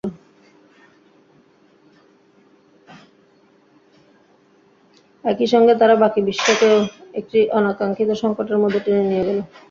একই 5.23 5.47
সঙ্গে 5.47 5.73
তারা 5.75 5.95
বাকি 5.95 6.19
বিশ্বকেও 6.29 6.77
একটি 7.19 7.39
অনাকাঙ্ক্ষিত 7.57 8.09
সংকটের 8.21 8.57
মধ্যে 8.57 8.79
টেনে 8.85 9.03
নিয়ে 9.09 9.25
গেল। 9.27 9.39